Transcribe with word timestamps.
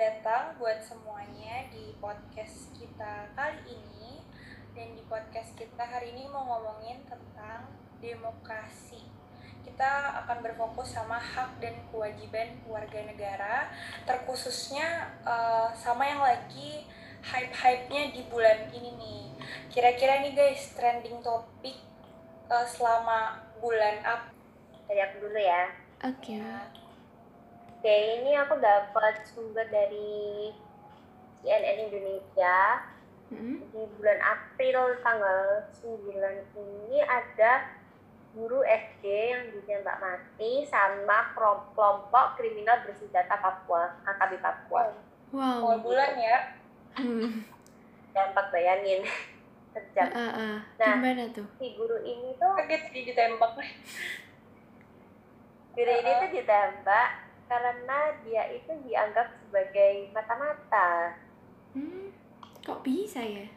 datang 0.00 0.56
buat 0.56 0.80
semuanya 0.80 1.68
di 1.68 1.92
podcast 2.00 2.72
kita 2.72 3.28
kali 3.36 3.60
ini. 3.68 4.24
Dan 4.72 4.96
di 4.96 5.04
podcast 5.04 5.52
kita 5.60 5.84
hari 5.84 6.16
ini 6.16 6.24
mau 6.24 6.40
ngomongin 6.48 7.04
tentang 7.04 7.68
demokrasi. 8.00 9.04
Kita 9.60 10.24
akan 10.24 10.40
berfokus 10.40 10.96
sama 10.96 11.20
hak 11.20 11.60
dan 11.60 11.76
kewajiban 11.92 12.64
warga 12.64 13.04
negara, 13.04 13.68
terkhususnya 14.08 15.12
uh, 15.20 15.68
sama 15.76 16.08
yang 16.08 16.24
lagi 16.24 16.88
hype-hype-nya 17.20 18.16
di 18.16 18.24
bulan 18.32 18.72
ini 18.72 18.96
nih. 18.96 19.24
Kira-kira 19.68 20.24
nih 20.24 20.32
guys, 20.32 20.72
trending 20.80 21.20
topik 21.20 21.76
uh, 22.48 22.64
selama 22.64 23.44
bulan 23.60 24.00
apa? 24.00 24.32
dari 24.88 25.06
aku 25.06 25.28
dulu 25.28 25.38
ya. 25.38 25.70
Oke. 26.08 26.40
Oke, 27.80 28.20
ini 28.20 28.36
aku 28.36 28.60
dapat 28.60 29.24
sumber 29.24 29.64
dari 29.72 30.52
CNN 31.40 31.88
Indonesia. 31.88 32.84
Mm-mm. 33.32 33.56
Di 33.72 33.88
bulan 33.96 34.20
April 34.20 35.00
tanggal 35.00 35.64
9 35.80 36.12
ini 36.60 37.00
ada 37.00 37.72
guru 38.36 38.60
SD 38.60 39.04
yang 39.08 39.48
ditembak 39.56 39.96
mati 39.96 40.68
sama 40.68 41.32
kelompok 41.32 42.36
kriminal 42.36 42.84
bersenjata 42.84 43.40
Papua, 43.40 43.96
AKB 44.04 44.44
Papua. 44.44 44.92
Wow. 45.32 45.72
Awal 45.72 45.80
bulan 45.80 46.20
ya. 46.20 46.60
Hmm. 47.00 47.48
Dampak 48.12 48.52
bayangin. 48.52 49.08
Kejam. 49.72 50.04
Ah, 50.04 50.20
ah, 50.20 50.32
ah. 50.36 50.56
Nah. 50.76 51.00
Gimana 51.00 51.32
tuh? 51.32 51.48
Si 51.56 51.80
guru 51.80 51.96
ini 52.04 52.36
tuh, 52.36 52.60
Kaget 52.60 52.92
sih 52.92 53.08
ditembak 53.08 53.56
guru 53.56 53.64
ini 55.96 56.10
tuh 56.12 56.28
ditembak 56.28 57.29
karena 57.50 57.98
dia 58.22 58.46
itu 58.54 58.70
dianggap 58.86 59.26
sebagai 59.42 60.14
mata-mata. 60.14 61.18
Hmm. 61.74 62.14
Kok 62.62 62.86
bisa 62.86 63.18
ya? 63.18 63.50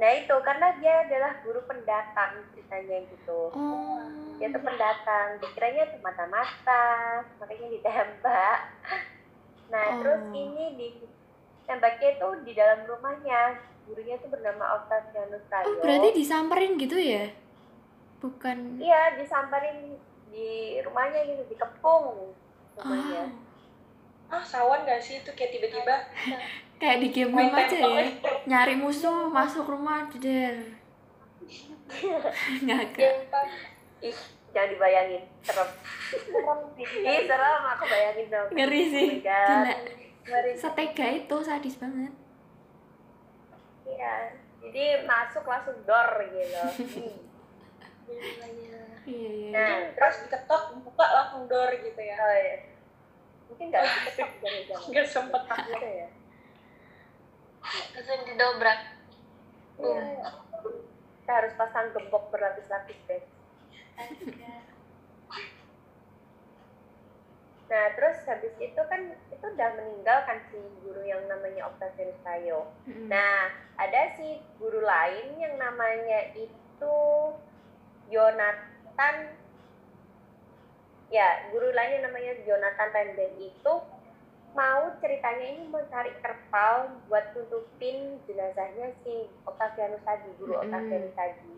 Nah 0.00 0.10
itu 0.16 0.32
karena 0.40 0.76
dia 0.80 1.04
adalah 1.04 1.32
guru 1.44 1.60
pendatang 1.68 2.40
ceritanya 2.56 3.04
gitu. 3.12 3.52
Oh. 3.52 4.00
Dia 4.40 4.48
tuh 4.48 4.64
pendatang, 4.64 5.40
dikiranya 5.44 5.92
tuh 5.92 6.00
mata-mata, 6.00 6.84
makanya 7.36 7.68
ditembak. 7.68 8.58
Nah 9.68 9.84
Oh. 9.92 10.00
terus 10.00 10.22
ini 10.32 10.64
di 10.80 10.88
tembaknya 11.68 12.16
itu 12.16 12.28
di 12.48 12.52
dalam 12.56 12.88
rumahnya. 12.88 13.60
Gurunya 13.86 14.18
tuh 14.18 14.32
bernama 14.32 14.82
Octavianus 14.82 15.46
Rayo. 15.46 15.68
Oh, 15.68 15.78
berarti 15.78 16.10
disamperin 16.10 16.74
gitu 16.74 16.98
ya? 16.98 17.30
Bukan. 18.18 18.82
Iya 18.82 19.14
disamperin 19.22 19.94
di 20.30 20.80
rumahnya 20.82 21.20
gitu, 21.26 21.42
dikepung 21.50 22.34
rumahnya. 22.80 23.24
Oh. 24.30 24.36
Ah, 24.36 24.42
sawan 24.42 24.82
gak 24.82 24.98
sih 24.98 25.22
itu 25.22 25.30
kayak 25.38 25.54
tiba-tiba 25.54 25.94
Kayak 26.82 26.98
di 27.00 27.08
game 27.08 27.32
main 27.32 27.48
room 27.48 27.56
aja 27.56 27.78
ya. 27.78 28.04
Nyari 28.44 28.74
musuh 28.76 29.32
masuk 29.32 29.64
rumah 29.64 30.04
der. 30.20 30.60
Ngakak. 32.66 33.00
Tembak. 33.00 33.46
Ih 34.04 34.18
jangan 34.52 34.68
dibayangin, 34.76 35.22
serem. 35.40 35.68
Serem 36.12 36.60
sih. 36.76 36.84
Ih 37.00 37.24
serem, 37.24 37.62
aku 37.72 37.84
bayangin 37.88 38.26
dong. 38.28 38.48
Ngeri 38.52 38.82
sih. 38.92 39.08
Oh. 39.24 39.64
Gila. 40.26 40.50
Setega 40.52 41.06
itu 41.16 41.36
sadis 41.40 41.80
banget. 41.80 42.12
Iya, 43.86 44.36
jadi 44.60 45.06
masuk 45.06 45.46
langsung 45.48 45.76
door 45.88 46.10
gitu. 46.28 46.64
Hmm. 48.06 48.85
Iya 49.06 49.30
iya. 49.30 49.50
Nah, 49.54 49.76
Terus 49.94 50.16
diketok, 50.26 50.62
buka 50.82 51.06
langsung 51.06 51.46
door 51.46 51.70
gitu 51.78 52.00
ya. 52.02 52.16
Oh 52.18 52.34
iya. 52.34 52.56
Mungkin 53.46 53.64
nggak 53.70 53.82
diketok 53.86 54.30
jangan-jangan. 54.42 54.88
Nggak 54.90 55.06
sempet 55.06 55.42
gitu 55.46 55.88
ya. 55.88 56.08
langsung 57.66 58.20
didobrak 58.26 58.80
Iya. 59.76 60.02
Kita 61.22 61.32
harus 61.42 61.52
pasang 61.58 61.92
gembok 61.92 62.32
berlapis-lapis 62.32 62.98
deh. 63.10 63.22
Nah, 67.66 67.84
terus 67.98 68.22
habis 68.30 68.54
itu 68.62 68.78
kan 68.86 69.10
itu 69.10 69.42
udah 69.42 69.70
meninggal 69.74 70.22
kan 70.22 70.38
si 70.48 70.58
guru 70.86 71.02
yang 71.02 71.26
namanya 71.26 71.66
Octavianus 71.66 72.22
Tayo. 72.22 72.70
Mm-mm. 72.86 73.10
Nah, 73.10 73.50
ada 73.74 74.14
si 74.14 74.38
guru 74.62 74.86
lain 74.86 75.34
yang 75.34 75.58
namanya 75.58 76.30
itu 76.38 76.96
Jonathan 78.96 79.28
ya, 81.12 81.52
guru 81.52 81.68
lain 81.76 82.00
yang 82.00 82.04
namanya 82.08 82.32
Jonathan 82.48 82.88
Renden 82.96 83.32
itu 83.44 83.72
mau 84.56 84.88
ceritanya 85.04 85.46
ini 85.52 85.68
mencari 85.68 86.16
terpal 86.24 86.96
buat 87.04 87.36
tutupin 87.36 88.16
jenazahnya 88.24 88.96
si 89.04 89.28
Octavianus 89.44 90.00
tadi, 90.00 90.32
guru 90.40 90.56
Mm-mm. 90.56 90.64
Octavianus 90.64 91.12
tadi. 91.12 91.52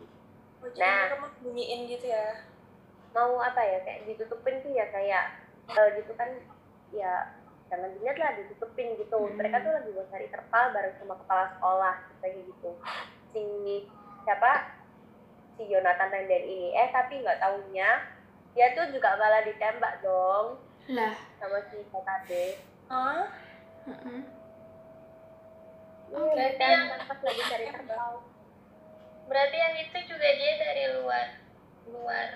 Oh, 0.59 0.67
Nah. 0.75 1.15
mau 1.15 1.31
bunyiin 1.39 1.87
gitu 1.87 2.11
ya. 2.11 2.43
Mau 3.15 3.39
apa 3.39 3.63
ya, 3.63 3.87
kayak 3.87 4.03
ditutupin 4.03 4.59
tuh 4.59 4.75
ya 4.75 4.91
kayak 4.91 5.39
eh, 5.71 5.89
gitu 5.95 6.11
kan 6.19 6.43
ya 6.91 7.39
jangan 7.71 7.95
dilihat 7.95 8.19
lah 8.19 8.35
ditutupin 8.35 8.99
gitu. 8.99 9.15
Mm-mm. 9.15 9.39
Mereka 9.39 9.63
tuh 9.63 9.71
lagi 9.79 9.89
mau 9.95 10.03
cari 10.11 10.27
terpal 10.27 10.75
bareng 10.75 10.95
sama 10.99 11.15
kepala 11.23 11.55
sekolah 11.55 11.95
kayak 12.19 12.43
gitu. 12.43 12.75
Si 13.31 13.43
siapa? 14.27 14.78
Si 15.59 15.67
Jonathan 15.67 16.07
Renden 16.07 16.39
ini. 16.41 16.71
Eh 16.71 16.87
tapi 16.89 17.19
nggak 17.19 17.35
tahunya 17.37 17.89
dia 18.49 18.67
tuh 18.71 18.87
juga 18.89 19.13
malah 19.13 19.43
ditembak 19.43 19.99
dong 19.99 20.55
Lah. 20.89 21.13
sama 21.35 21.59
si 21.67 21.83
KKB. 21.83 22.29
Hah? 22.87 23.27
Mm-mm. 23.85 24.19
Iya, 26.09 26.25
Berarti 26.25 26.57
kan 26.57 26.71
yang- 26.89 27.05
pas 27.05 27.19
lagi 27.19 27.41
cari 27.43 27.65
terpal. 27.67 28.13
berarti 29.27 29.57
yang 29.59 29.75
itu 29.77 29.97
juga 30.07 30.27
dia 30.31 30.53
dari 30.57 30.83
luar 30.95 31.25
luar 31.85 32.27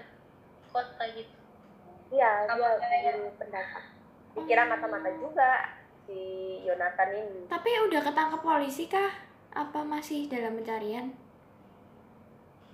kota 0.69 1.05
gitu 1.09 1.37
Iya, 2.11 2.45
dia 2.45 2.69
guru 3.09 3.33
pendatang. 3.33 3.87
Dikira 4.35 4.69
mata-mata 4.69 5.09
juga 5.11 5.73
si 6.05 6.19
Yonatan 6.61 7.09
ini. 7.11 7.41
Tapi 7.47 7.69
udah 7.81 8.01
ketangkep 8.03 8.41
polisi 8.43 8.85
kah? 8.85 9.09
Apa 9.49 9.81
masih 9.81 10.29
dalam 10.29 10.53
pencarian? 10.53 11.09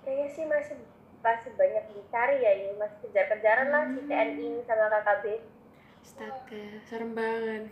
Kayaknya 0.00 0.28
sih 0.28 0.44
masih 0.46 0.76
masih 1.20 1.50
banyak 1.54 1.84
dicari 1.92 2.36
ya 2.40 2.52
ini 2.56 2.72
masih 2.74 2.96
kejar-kejaran 3.04 3.68
lah 3.68 3.84
si 3.86 4.00
Hmm. 4.00 4.08
TNI 4.08 4.48
sama 4.64 4.86
KKB. 4.88 5.24
Astaga, 6.00 6.64
serem 6.82 7.12
banget. 7.12 7.68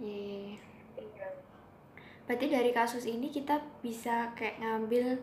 Iya. 0.00 0.56
Iya. 0.96 1.28
Berarti 2.24 2.46
dari 2.48 2.70
kasus 2.72 3.04
ini 3.04 3.28
kita 3.28 3.60
bisa 3.78 4.32
kayak 4.32 4.58
ngambil 4.58 5.20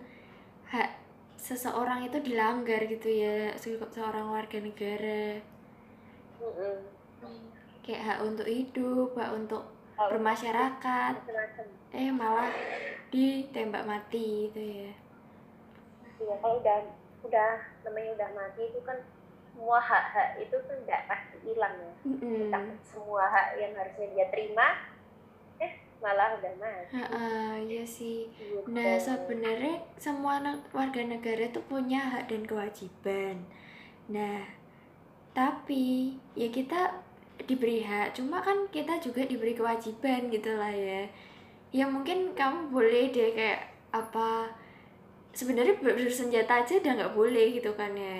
hak 0.69 1.01
seseorang 1.35 2.05
itu 2.05 2.21
dilanggar 2.21 2.85
gitu 2.85 3.09
ya, 3.09 3.57
se- 3.57 3.81
seorang 3.89 4.29
warga 4.29 4.61
negara. 4.61 5.41
Mm-mm. 6.37 6.77
Kayak 7.81 8.01
hak 8.05 8.19
untuk 8.21 8.45
hidup, 8.45 9.17
hak 9.17 9.33
untuk 9.33 9.65
bermasyarakat. 9.97 11.13
Eh 11.91 12.13
malah 12.13 12.53
ditembak 13.09 13.83
mati 13.83 14.47
gitu 14.47 14.61
ya. 14.85 14.91
Iya, 16.21 16.33
kalau 16.37 16.61
udah 16.61 16.77
udah 17.25 17.51
namanya 17.85 18.09
udah 18.17 18.29
mati 18.37 18.61
itu 18.69 18.79
kan 18.85 18.97
semua 19.51 19.77
hak-hak 19.77 20.41
itu 20.41 20.55
kan 20.69 20.77
nggak 20.85 21.01
pasti 21.09 21.37
hilang 21.45 21.75
ya. 21.77 21.93
Mm-mm. 22.05 22.77
Semua 22.81 23.25
hak 23.29 23.57
yang 23.57 23.73
harusnya 23.73 24.07
dia 24.13 24.25
terima, 24.29 24.67
eh 25.61 25.81
malah 26.01 26.37
udah 26.37 26.53
mati. 26.61 26.93
Ha-ha, 26.93 27.57
iya 27.61 27.83
sih. 27.85 28.29
Gitu. 28.37 28.65
Nah, 28.69 28.97
sebenarnya 28.97 29.81
semua 30.01 30.41
warga 30.73 31.01
negara 31.01 31.45
itu 31.45 31.61
punya 31.65 31.99
hak 31.99 32.29
dan 32.29 32.45
kewajiban. 32.45 33.45
Nah, 34.09 34.45
tapi 35.33 36.17
ya 36.37 36.49
kita 36.49 37.01
diberi 37.45 37.81
hak, 37.81 38.17
cuma 38.17 38.41
kan 38.41 38.69
kita 38.69 39.01
juga 39.01 39.25
diberi 39.25 39.57
kewajiban 39.57 40.29
gitu 40.29 40.57
lah 40.57 40.73
ya. 40.73 41.09
Ya 41.71 41.85
mungkin 41.87 42.33
kamu 42.37 42.69
boleh 42.73 43.13
deh 43.13 43.31
kayak 43.33 43.71
apa 43.91 44.51
sebenarnya 45.31 45.75
ber- 45.79 45.95
bersenjata 45.97 46.63
aja 46.63 46.73
udah 46.77 46.91
nggak 46.97 47.15
boleh 47.15 47.45
gitu 47.57 47.71
kan 47.73 47.91
ya. 47.95 48.17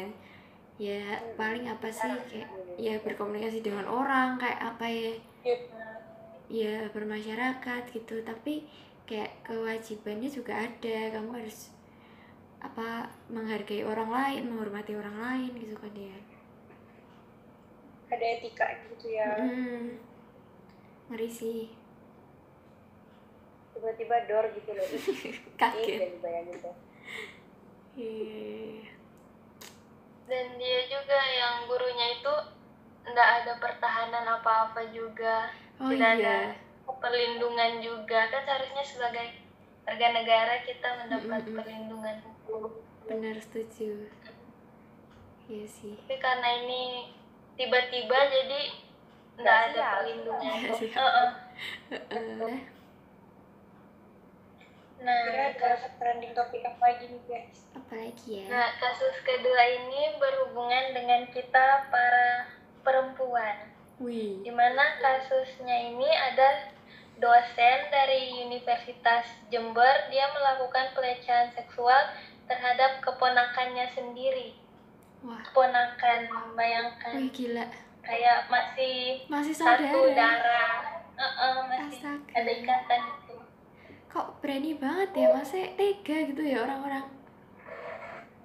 Ya 0.82 1.04
paling 1.38 1.70
apa 1.70 1.88
sih 1.94 2.10
kayak 2.30 2.50
ya 2.80 2.98
berkomunikasi 3.00 3.62
dengan 3.62 3.86
orang 3.86 4.42
kayak 4.42 4.58
apa 4.60 4.86
ya 4.90 5.14
ya 6.52 6.76
bermasyarakat 6.90 7.84
gitu 7.90 8.20
tapi 8.26 8.66
kayak 9.06 9.32
kewajibannya 9.46 10.28
juga 10.28 10.54
ada 10.58 10.98
kamu 11.14 11.32
harus 11.38 11.72
apa 12.60 13.08
menghargai 13.28 13.84
orang 13.84 14.10
lain 14.10 14.42
menghormati 14.50 14.94
orang 14.94 15.16
lain 15.18 15.52
gitu 15.56 15.76
kan 15.78 15.94
ya 15.96 16.18
Ada 18.12 18.26
etika 18.38 18.68
gitu 18.92 19.08
ya. 19.08 19.28
Mm. 19.40 19.96
ngeri 21.08 21.30
sih 21.32 21.62
tiba-tiba 23.72 24.16
door 24.28 24.46
gitu 24.52 24.72
loh. 24.76 24.84
Kaget 25.62 26.20
bayangin. 26.22 26.60
Iya. 27.92 28.88
dan 30.32 30.48
dia 30.56 30.80
juga 30.88 31.20
yang 31.20 31.68
gurunya 31.68 32.08
itu 32.16 32.34
nggak 33.04 33.30
ada 33.44 33.54
pertahanan 33.60 34.26
apa-apa 34.40 34.80
juga. 34.96 35.52
Oh 35.76 35.92
tidak 35.92 36.24
ada 36.24 36.56
iya. 36.56 36.56
perlindungan 36.88 37.84
juga. 37.84 38.32
Kan 38.32 38.48
seharusnya 38.48 38.84
sebagai 38.86 39.28
warga 39.84 40.08
negara 40.16 40.54
kita 40.64 40.88
mendapat 41.04 41.42
Mm-mm. 41.44 41.58
perlindungan 41.60 42.18
hukum. 42.24 42.80
Benar 43.12 43.36
setuju. 43.44 44.08
Iya 45.52 45.66
sih. 45.68 46.00
Tapi 46.08 46.16
karena 46.16 46.64
ini 46.64 47.12
tiba-tiba 47.60 48.18
jadi 48.32 48.62
nggak 49.36 49.44
Nggak 49.44 49.60
ada 49.76 49.84
perlindungan 50.00 50.56
siap. 50.80 51.12
Nah 55.02 55.18
ada 55.50 55.70
trending 55.98 56.34
topik 56.34 56.62
apa 56.62 56.82
lagi 56.84 57.06
nih 57.10 57.24
guys? 57.26 57.58
apalagi 57.72 58.30
ya 58.38 58.46
Nah, 58.48 58.68
kasus 58.78 59.16
kedua 59.22 59.62
ini 59.66 60.16
berhubungan 60.16 60.94
dengan 60.94 61.22
kita 61.30 61.90
para 61.90 62.48
perempuan. 62.82 63.68
wih 63.98 64.40
Di 64.42 64.52
mana 64.52 64.96
kasusnya 64.98 65.90
ini 65.90 66.06
ada 66.06 66.70
dosen 67.16 67.78
dari 67.90 68.42
Universitas 68.42 69.26
Jember, 69.50 70.10
dia 70.10 70.26
melakukan 70.32 70.94
pelecehan 70.94 71.52
seksual 71.52 72.14
terhadap 72.46 73.00
keponakannya 73.02 73.86
sendiri. 73.92 74.58
wah 75.22 75.38
Keponakan, 75.46 76.20
bayangkan 76.54 77.14
wih 77.18 77.30
gila 77.30 77.66
kayak 78.02 78.50
masih 78.50 79.22
masih 79.30 79.54
satu 79.54 79.86
saudara 79.86 80.42
darah, 80.42 80.78
Heeh, 81.14 81.56
masih 81.70 82.02
Astaga. 82.02 82.34
ada 82.34 82.52
ikatan. 82.52 83.02
Kok 84.12 84.44
berani 84.44 84.76
banget 84.76 85.10
ya 85.16 85.28
masih 85.32 85.72
tega 85.80 86.18
gitu 86.28 86.44
ya 86.44 86.68
orang-orang. 86.68 87.08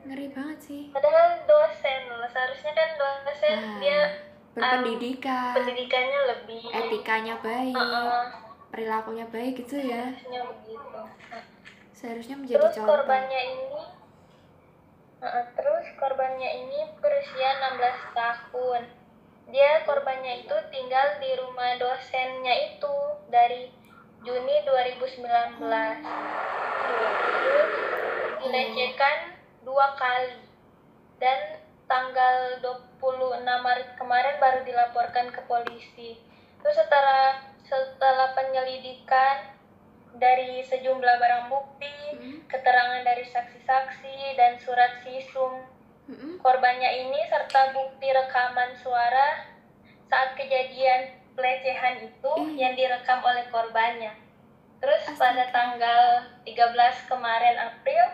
Ngeri 0.07 0.31
banget 0.31 0.59
sih. 0.63 0.83
Padahal 0.95 1.43
dosen 1.43 2.01
loh, 2.07 2.29
seharusnya 2.31 2.73
kan 2.73 2.91
dosen 2.95 3.59
Nah, 3.59 3.79
dia 3.83 4.01
berpendidikan. 4.55 5.53
pendidikannya 5.59 6.21
lebih 6.33 6.63
etikanya 6.71 7.35
baik 7.43 7.75
Heeh. 7.75 8.23
perilakunya 8.71 9.27
baik 9.29 9.59
gitu 9.61 9.77
ya. 9.77 10.15
Harusnya 10.15 10.41
begitu. 10.47 11.01
Seharusnya 11.91 12.37
menjadi 12.39 12.57
terus 12.63 12.75
contoh. 12.79 12.89
korbannya 12.95 13.41
ini 13.43 13.83
Heeh, 15.17 15.45
terus 15.57 15.87
korbannya 15.97 16.51
ini 16.63 16.81
berusia 17.01 17.49
16 17.59 18.15
tahun. 18.15 18.83
Dia 19.49 19.83
korbannya 19.83 20.45
itu 20.45 20.57
tinggal 20.71 21.19
di 21.19 21.31
rumah 21.41 21.75
dosennya 21.81 22.55
itu 22.71 22.95
dari 23.27 23.73
Juni 24.27 24.57
2019 24.67 25.23
terus 27.47 27.71
dilecehkan 28.43 29.17
dua 29.63 29.95
kali. 29.95 30.43
Dan 31.23 31.63
tanggal 31.87 32.59
26 32.61 33.47
Maret 33.47 33.95
kemarin 33.95 34.37
baru 34.43 34.61
dilaporkan 34.67 35.31
ke 35.31 35.41
polisi. 35.47 36.19
Terus 36.59 36.75
setelah 36.75 37.39
setelah 37.63 38.35
penyelidikan 38.35 39.55
dari 40.19 40.59
sejumlah 40.67 41.17
barang 41.23 41.47
bukti 41.47 41.95
Mm-mm, 42.19 42.37
keterangan 42.51 43.07
dari 43.07 43.25
saksi-saksi 43.27 44.39
dan 44.39 44.57
surat 44.59 45.03
visum 45.05 45.61
mm-mm. 46.09 46.41
korbannya 46.41 47.05
ini 47.05 47.21
serta 47.29 47.77
bukti 47.77 48.09
rekaman 48.09 48.73
suara 48.81 49.45
saat 50.09 50.33
kejadian 50.39 51.26
pelecehan 51.37 52.01
itu 52.03 52.33
Ih. 52.43 52.57
yang 52.57 52.73
direkam 52.73 53.21
oleh 53.21 53.45
korbannya. 53.47 54.13
Terus 54.77 55.03
Astaga. 55.07 55.21
pada 55.21 55.45
tanggal 55.51 56.01
13 56.43 56.67
kemarin 57.07 57.57
April 57.59 58.05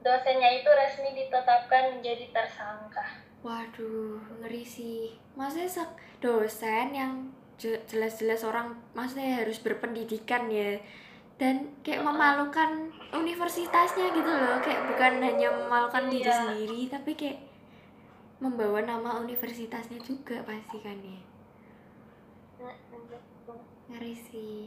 dosennya 0.00 0.50
itu 0.54 0.68
resmi 0.68 1.10
ditetapkan 1.14 1.92
menjadi 1.92 2.28
tersangka. 2.30 3.04
waduh 3.40 4.16
ngeri 4.40 4.64
sih 4.64 5.00
maksudnya 5.32 5.68
sak- 5.70 6.00
dosen 6.18 6.88
yang 6.90 7.12
je- 7.54 7.76
jelas-jelas 7.84 8.40
orang 8.40 8.72
maksudnya 8.92 9.36
harus 9.38 9.60
berpendidikan 9.60 10.48
ya 10.48 10.80
dan 11.34 11.68
kayak 11.80 12.00
memalukan 12.00 12.88
universitasnya 13.12 14.08
gitu 14.10 14.24
loh 14.24 14.56
kayak 14.58 14.80
bukan 14.86 15.20
hanya 15.20 15.52
memalukan 15.52 16.08
diri 16.08 16.24
Iya. 16.24 16.40
sendiri 16.40 16.80
tapi 16.88 17.12
kayak 17.12 17.38
membawa 18.38 18.80
nama 18.80 19.20
universitasnya 19.20 20.00
juga 20.00 20.40
pasti 20.42 20.80
kan 20.80 20.96
ya 20.96 21.20
ngeri 23.94 24.14
sih. 24.18 24.66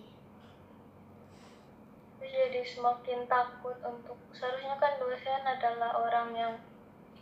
Jadi 2.24 2.64
semakin 2.64 3.28
takut 3.28 3.76
untuk 3.84 4.16
seharusnya 4.32 4.80
kan 4.80 4.96
dosen 5.04 5.44
adalah 5.44 5.92
orang 6.00 6.30
yang 6.32 6.54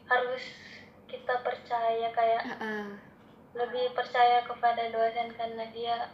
harus 0.05 0.43
kita 1.09 1.41
percaya 1.41 2.13
kayak 2.13 2.41
Heeh. 2.45 2.85
lebih 3.57 3.97
percaya 3.97 4.45
kepada 4.45 4.85
dosen 4.93 5.33
karena 5.33 5.65
dia 5.73 6.13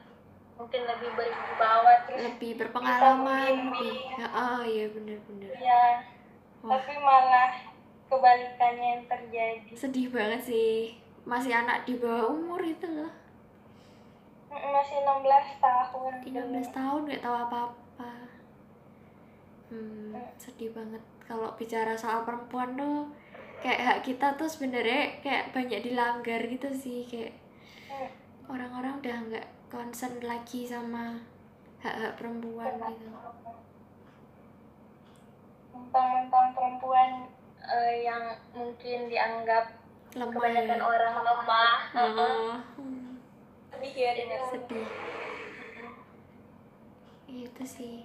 mungkin 0.55 0.85
lebih 0.85 1.09
berwibawa 1.17 2.05
terus 2.05 2.23
lebih 2.29 2.51
berpengalaman 2.61 3.73
lebih 3.73 3.99
Heeh, 4.15 4.59
iya 4.69 4.85
bener-bener 4.93 5.49
ya 5.57 5.85
Wah. 6.61 6.77
tapi 6.77 6.93
malah 7.01 7.51
kebalikannya 8.05 8.87
yang 8.99 9.03
terjadi. 9.09 9.71
Sedih 9.73 10.07
banget 10.13 10.41
sih. 10.45 10.99
Masih 11.25 11.55
anak 11.55 11.87
di 11.89 11.97
bawah 11.97 12.29
umur 12.29 12.61
itu 12.61 12.85
loh 12.85 13.09
16 15.21 15.57
tahun. 15.59 16.13
13 16.21 16.69
tahun 16.71 16.99
nggak 17.05 17.21
tahu 17.21 17.35
apa-apa. 17.39 18.11
Hmm, 19.69 20.11
sedih 20.35 20.71
banget. 20.71 20.99
Kalau 21.23 21.55
bicara 21.55 21.95
soal 21.95 22.21
perempuan 22.21 22.75
tuh 22.75 23.07
kayak 23.57 23.79
hak 23.79 23.99
kita 24.03 24.33
tuh 24.33 24.45
sebenarnya 24.45 25.21
kayak 25.21 25.53
banyak 25.53 25.79
dilanggar 25.81 26.41
gitu 26.43 26.67
sih 26.71 27.05
kayak 27.05 27.37
Hmm. 27.85 28.07
orang-orang 28.49 28.97
udah 28.97 29.17
nggak 29.27 29.47
concern 29.67 30.17
lagi 30.19 30.63
sama 30.63 31.19
hak-hak 31.77 32.15
perempuan 32.15 32.71
gitu. 32.79 33.07
mentang-mentang 35.71 36.47
perempuan 36.51 37.09
eh, 37.61 37.95
yang 38.01 38.23
mungkin 38.51 39.07
dianggap 39.07 39.65
lemah 40.11 40.33
kebanyakan 40.33 40.79
ya. 40.79 40.83
orang 40.83 41.15
lemah. 41.21 41.77
Heeh. 41.91 42.15
Heeh. 42.15 42.55
Hmm, 43.81 43.83
Sedih 43.83 43.95
ya 43.97 44.11
dengar. 44.13 44.39
sedih 44.47 44.87
itu 47.27 47.63
sih 47.65 47.95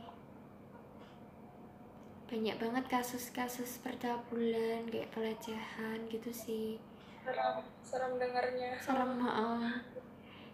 banyak 2.26 2.56
banget 2.56 2.84
kasus-kasus 2.88 3.78
percabulan 3.78 4.82
kayak 4.86 5.10
pelecehan 5.10 5.98
gitu 6.08 6.30
sih 6.32 6.78
Serem, 7.20 7.58
serem 7.82 8.12
dengarnya. 8.16 8.70
serem 8.78 9.18
heeh. 9.18 9.66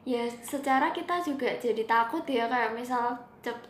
ya 0.05 0.23
secara 0.27 0.89
kita 0.91 1.21
juga 1.21 1.53
jadi 1.55 1.85
takut 1.85 2.25
ya 2.27 2.49
kayak 2.49 2.73
misal 2.73 3.13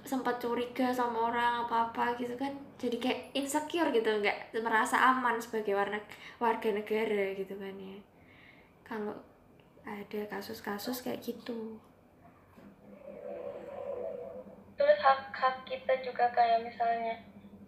sempat 0.02 0.38
curiga 0.38 0.88
sama 0.88 1.28
orang 1.28 1.62
apa 1.62 1.90
apa 1.90 2.04
gitu 2.16 2.34
kan 2.34 2.50
jadi 2.76 2.96
kayak 2.96 3.20
insecure 3.34 3.90
gitu 3.90 4.08
nggak 4.08 4.54
merasa 4.58 4.96
aman 5.02 5.36
sebagai 5.36 5.72
warna 5.72 5.98
warga 6.38 6.70
negara 6.70 7.34
gitu 7.34 7.54
kan 7.54 7.74
ya 7.74 7.98
kalau 8.82 9.14
ada 9.82 10.20
kasus-kasus 10.30 11.02
kayak 11.02 11.22
gitu. 11.22 11.78
Terus 14.74 14.98
hak-hak 14.98 15.62
kita 15.62 15.92
juga 16.02 16.30
kayak 16.32 16.66
misalnya 16.66 17.22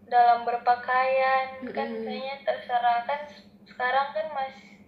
dalam 0.04 0.42
berpakaian 0.44 1.62
kan 1.72 1.88
Mm-mm. 1.88 2.04
misalnya 2.04 2.36
terserah 2.44 3.06
kan 3.08 3.20
sekarang 3.64 4.08
kan 4.12 4.26
masih 4.34 4.78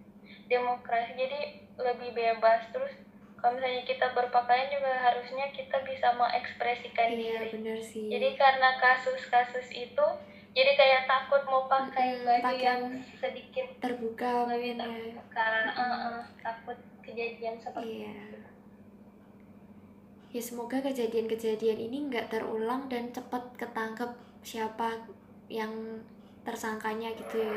demokrasi 0.47 1.13
jadi 1.15 1.41
lebih 1.77 2.11
bebas. 2.13 2.67
Terus 2.71 2.93
kalau 3.37 3.59
misalnya 3.59 3.85
kita 3.85 4.07
berpakaian 4.11 4.69
juga 4.73 4.93
harusnya 4.97 5.47
kita 5.53 5.77
bisa 5.85 6.09
mengekspresikan 6.15 7.09
iya 7.13 7.43
diri. 7.43 7.49
bener 7.53 7.79
sih. 7.83 8.07
Jadi 8.11 8.29
karena 8.35 8.75
kasus-kasus 8.81 9.69
itu 9.71 10.07
jadi 10.57 10.73
kayak 10.73 11.03
takut 11.05 11.43
mau 11.47 11.69
pakai 11.69 12.17
Mm-mm, 12.17 12.25
baju 12.25 12.43
pakaian 12.43 12.79
yang 12.81 12.85
sedikit 13.21 13.67
terbuka 13.79 14.49
mungkin 14.49 14.77
ya. 14.81 14.85
terbuka. 14.89 15.49
Uh-uh, 15.77 16.19
takut 16.41 16.79
kejadian 17.07 17.55
seperti 17.57 18.03
Iya. 18.03 18.11
itu 18.11 18.39
ya 20.37 20.43
semoga 20.43 20.83
kejadian-kejadian 20.85 21.79
ini 21.81 22.13
nggak 22.13 22.29
terulang 22.29 22.93
dan 22.93 23.09
cepat 23.09 23.57
ketangkep 23.57 24.11
siapa 24.45 25.07
yang 25.49 26.03
tersangkanya 26.45 27.15
gitu 27.17 27.41
ya. 27.41 27.57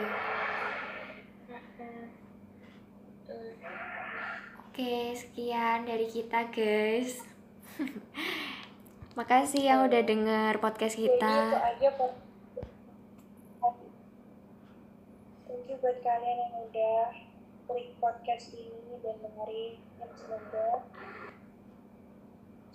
Oke, 4.70 5.12
sekian 5.12 5.84
dari 5.84 6.08
kita, 6.08 6.48
guys. 6.56 7.20
Makasih 9.20 9.68
yang 9.68 9.84
udah 9.92 10.02
denger 10.08 10.54
podcast 10.64 10.96
Jadi 10.96 11.12
itu 11.12 11.20
kita. 11.20 11.36
aja 11.60 11.90
Thank 15.44 15.68
you 15.68 15.76
buat 15.84 16.00
kalian 16.00 16.38
yang 16.48 16.54
udah 16.64 17.00
podcast 18.20 18.52
ini 18.52 19.00
dan 19.00 19.16
dengerin 19.24 19.80
yang 19.96 20.12
semoga 20.12 20.84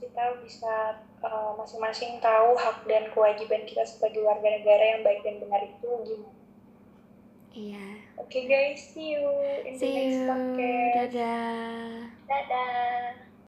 kita 0.00 0.40
bisa 0.40 1.04
uh, 1.20 1.52
masing-masing 1.60 2.16
tahu 2.24 2.56
hak 2.56 2.88
dan 2.88 3.12
kewajiban 3.12 3.68
kita 3.68 3.84
sebagai 3.84 4.24
warga 4.24 4.48
negara 4.56 4.96
yang 4.96 5.00
baik 5.04 5.20
dan 5.20 5.36
benar 5.44 5.60
itu 5.68 5.90
gimana. 6.08 6.32
Iya. 7.52 7.86
Oke 8.16 8.48
guys, 8.48 8.80
see 8.88 9.20
you 9.20 9.28
in 9.68 9.76
the 9.76 9.84
See 9.84 9.92
next 9.92 10.16
you. 10.16 10.28
podcast. 10.32 10.96
Dadah. 11.12 11.92
Dadah. 12.24 13.23